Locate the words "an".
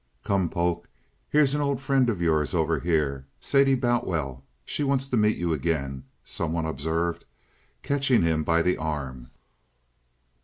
1.53-1.61